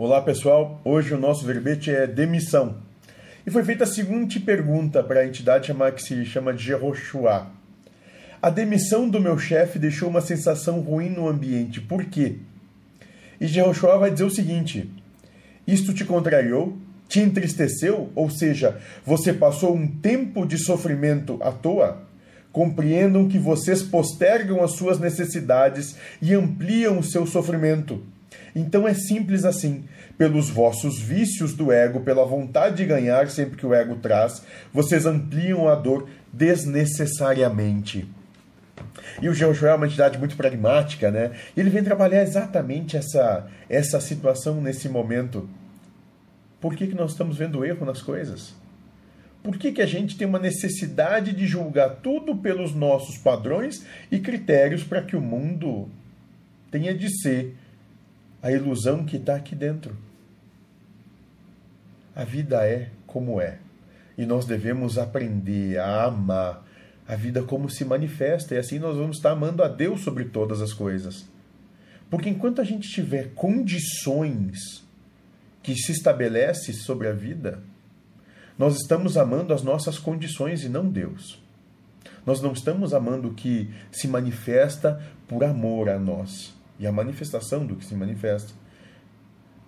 Olá 0.00 0.22
pessoal, 0.22 0.80
hoje 0.84 1.12
o 1.12 1.18
nosso 1.18 1.44
verbete 1.44 1.90
é 1.90 2.06
demissão. 2.06 2.76
E 3.44 3.50
foi 3.50 3.64
feita 3.64 3.82
a 3.82 3.86
seguinte 3.86 4.38
pergunta 4.38 5.02
para 5.02 5.18
a 5.18 5.26
entidade 5.26 5.74
que 5.92 6.02
se 6.02 6.24
chama 6.24 6.54
de 6.54 6.62
Jehoshua. 6.62 7.48
A 8.40 8.48
demissão 8.48 9.08
do 9.08 9.18
meu 9.18 9.36
chefe 9.36 9.76
deixou 9.76 10.08
uma 10.08 10.20
sensação 10.20 10.78
ruim 10.78 11.08
no 11.08 11.26
ambiente, 11.26 11.80
por 11.80 12.04
quê? 12.04 12.36
E 13.40 13.48
Jehoshua 13.48 13.98
vai 13.98 14.12
dizer 14.12 14.22
o 14.22 14.30
seguinte: 14.30 14.88
Isto 15.66 15.92
te 15.92 16.04
contrariou? 16.04 16.78
Te 17.08 17.18
entristeceu? 17.18 18.12
Ou 18.14 18.30
seja, 18.30 18.78
você 19.04 19.32
passou 19.32 19.74
um 19.74 19.88
tempo 19.88 20.46
de 20.46 20.58
sofrimento 20.58 21.40
à 21.42 21.50
toa? 21.50 22.04
Compreendam 22.52 23.26
que 23.26 23.36
vocês 23.36 23.82
postergam 23.82 24.62
as 24.62 24.76
suas 24.76 25.00
necessidades 25.00 25.96
e 26.22 26.34
ampliam 26.34 27.00
o 27.00 27.02
seu 27.02 27.26
sofrimento. 27.26 28.00
Então 28.54 28.86
é 28.86 28.94
simples 28.94 29.44
assim. 29.44 29.84
Pelos 30.16 30.50
vossos 30.50 31.00
vícios 31.00 31.54
do 31.54 31.70
ego, 31.70 32.00
pela 32.00 32.24
vontade 32.24 32.76
de 32.76 32.84
ganhar 32.84 33.28
sempre 33.30 33.56
que 33.56 33.66
o 33.66 33.72
ego 33.72 33.96
traz, 33.96 34.42
vocês 34.72 35.06
ampliam 35.06 35.68
a 35.68 35.74
dor 35.74 36.08
desnecessariamente. 36.32 38.08
E 39.20 39.28
o 39.28 39.34
Jehoshua 39.34 39.70
é 39.70 39.74
uma 39.74 39.86
entidade 39.86 40.18
muito 40.18 40.36
pragmática, 40.36 41.10
né? 41.10 41.32
Ele 41.56 41.70
vem 41.70 41.82
trabalhar 41.82 42.22
exatamente 42.22 42.96
essa, 42.96 43.46
essa 43.68 44.00
situação 44.00 44.60
nesse 44.60 44.88
momento. 44.88 45.48
Por 46.60 46.74
que, 46.74 46.86
que 46.86 46.94
nós 46.94 47.12
estamos 47.12 47.36
vendo 47.36 47.64
erro 47.64 47.86
nas 47.86 48.02
coisas? 48.02 48.54
Por 49.42 49.56
que, 49.56 49.72
que 49.72 49.82
a 49.82 49.86
gente 49.86 50.16
tem 50.16 50.26
uma 50.26 50.38
necessidade 50.38 51.32
de 51.32 51.46
julgar 51.46 51.96
tudo 52.02 52.36
pelos 52.36 52.74
nossos 52.74 53.16
padrões 53.16 53.84
e 54.10 54.18
critérios 54.18 54.82
para 54.82 55.02
que 55.02 55.16
o 55.16 55.20
mundo 55.20 55.88
tenha 56.70 56.94
de 56.94 57.08
ser 57.20 57.56
a 58.42 58.52
ilusão 58.52 59.04
que 59.04 59.16
está 59.16 59.34
aqui 59.34 59.54
dentro. 59.54 59.96
A 62.14 62.24
vida 62.24 62.66
é 62.66 62.90
como 63.06 63.40
é. 63.40 63.58
E 64.16 64.26
nós 64.26 64.44
devemos 64.44 64.98
aprender 64.98 65.78
a 65.78 66.04
amar 66.04 66.66
a 67.06 67.14
vida 67.14 67.42
como 67.42 67.70
se 67.70 67.84
manifesta. 67.84 68.54
E 68.54 68.58
assim 68.58 68.78
nós 68.78 68.96
vamos 68.96 69.16
estar 69.16 69.30
amando 69.30 69.62
a 69.62 69.68
Deus 69.68 70.02
sobre 70.02 70.24
todas 70.24 70.60
as 70.60 70.72
coisas. 70.72 71.26
Porque 72.10 72.28
enquanto 72.28 72.60
a 72.60 72.64
gente 72.64 72.88
tiver 72.88 73.34
condições 73.34 74.84
que 75.62 75.74
se 75.74 75.92
estabelece 75.92 76.72
sobre 76.72 77.08
a 77.08 77.12
vida, 77.12 77.62
nós 78.58 78.76
estamos 78.76 79.16
amando 79.16 79.52
as 79.52 79.62
nossas 79.62 79.98
condições 79.98 80.64
e 80.64 80.68
não 80.68 80.88
Deus. 80.88 81.40
Nós 82.24 82.40
não 82.40 82.52
estamos 82.52 82.92
amando 82.92 83.28
o 83.28 83.34
que 83.34 83.70
se 83.92 84.08
manifesta 84.08 85.00
por 85.28 85.44
amor 85.44 85.88
a 85.88 85.98
nós 85.98 86.57
e 86.78 86.86
a 86.86 86.92
manifestação 86.92 87.66
do 87.66 87.76
que 87.76 87.84
se 87.84 87.94
manifesta. 87.94 88.52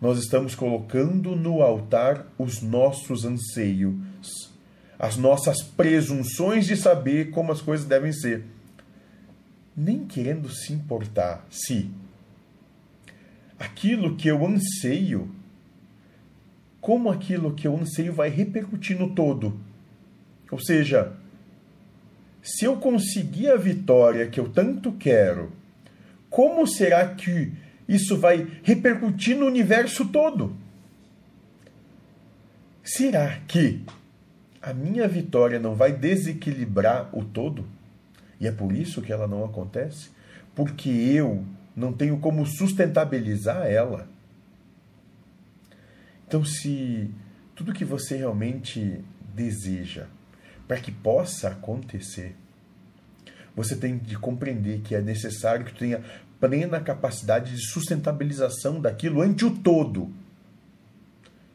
Nós 0.00 0.18
estamos 0.18 0.54
colocando 0.54 1.36
no 1.36 1.62
altar 1.62 2.26
os 2.38 2.62
nossos 2.62 3.24
anseios, 3.24 3.94
as 4.98 5.16
nossas 5.16 5.62
presunções 5.62 6.66
de 6.66 6.76
saber 6.76 7.30
como 7.30 7.52
as 7.52 7.60
coisas 7.60 7.86
devem 7.86 8.12
ser, 8.12 8.44
nem 9.76 10.06
querendo 10.06 10.48
se 10.48 10.72
importar 10.72 11.46
se 11.50 11.90
aquilo 13.58 14.16
que 14.16 14.28
eu 14.28 14.46
anseio, 14.46 15.30
como 16.80 17.10
aquilo 17.10 17.54
que 17.54 17.66
eu 17.66 17.76
anseio 17.76 18.12
vai 18.12 18.30
repercutir 18.30 18.98
no 18.98 19.14
todo. 19.14 19.60
Ou 20.50 20.58
seja, 20.58 21.12
se 22.42 22.64
eu 22.64 22.76
conseguir 22.76 23.50
a 23.50 23.56
vitória 23.56 24.26
que 24.28 24.40
eu 24.40 24.48
tanto 24.48 24.92
quero, 24.92 25.52
como 26.30 26.66
será 26.66 27.14
que 27.14 27.52
isso 27.88 28.16
vai 28.16 28.48
repercutir 28.62 29.36
no 29.36 29.46
universo 29.46 30.08
todo? 30.08 30.56
Será 32.84 33.40
que 33.48 33.84
a 34.62 34.72
minha 34.72 35.08
vitória 35.08 35.58
não 35.58 35.74
vai 35.74 35.92
desequilibrar 35.92 37.10
o 37.12 37.24
todo? 37.24 37.66
E 38.40 38.46
é 38.46 38.52
por 38.52 38.72
isso 38.72 39.02
que 39.02 39.12
ela 39.12 39.26
não 39.26 39.44
acontece? 39.44 40.10
Porque 40.54 40.88
eu 40.88 41.44
não 41.76 41.92
tenho 41.92 42.18
como 42.18 42.46
sustentabilizar 42.46 43.66
ela. 43.66 44.08
Então, 46.26 46.44
se 46.44 47.10
tudo 47.56 47.72
que 47.72 47.84
você 47.84 48.16
realmente 48.16 49.04
deseja 49.34 50.06
para 50.68 50.78
que 50.78 50.92
possa 50.92 51.48
acontecer, 51.48 52.36
você 53.54 53.76
tem 53.76 53.98
de 53.98 54.16
compreender 54.16 54.80
que 54.80 54.94
é 54.94 55.00
necessário 55.00 55.64
que 55.64 55.72
tu 55.72 55.78
tenha 55.80 56.02
plena 56.40 56.80
capacidade 56.80 57.52
de 57.54 57.66
sustentabilização 57.66 58.80
daquilo 58.80 59.20
ante 59.20 59.44
o 59.44 59.56
todo. 59.56 60.10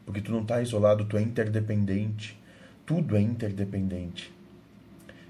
Porque 0.04 0.20
tu 0.20 0.30
não 0.30 0.42
está 0.42 0.62
isolado, 0.62 1.04
tu 1.04 1.16
é 1.16 1.22
interdependente. 1.22 2.40
Tudo 2.86 3.16
é 3.16 3.20
interdependente. 3.20 4.32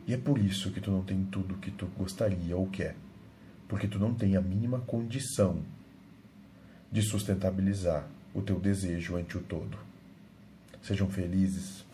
E 0.06 0.12
é 0.12 0.18
por 0.18 0.38
isso 0.38 0.70
que 0.70 0.80
tu 0.80 0.90
não 0.90 1.02
tem 1.02 1.24
tudo 1.24 1.56
que 1.56 1.70
tu 1.70 1.86
gostaria 1.96 2.54
ou 2.54 2.66
quer. 2.66 2.94
Porque 3.66 3.88
tu 3.88 3.98
não 3.98 4.12
tem 4.12 4.36
a 4.36 4.40
mínima 4.40 4.80
condição 4.80 5.62
de 6.92 7.00
sustentabilizar 7.00 8.06
o 8.34 8.42
teu 8.42 8.60
desejo 8.60 9.16
ante 9.16 9.38
o 9.38 9.40
todo. 9.40 9.78
Sejam 10.82 11.08
felizes. 11.08 11.85